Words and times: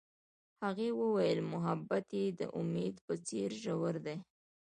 هغې 0.63 0.89
وویل 1.01 1.39
محبت 1.53 2.07
یې 2.19 2.25
د 2.39 2.41
امید 2.59 2.95
په 3.05 3.13
څېر 3.27 3.49
ژور 3.63 3.95
دی. 4.05 4.17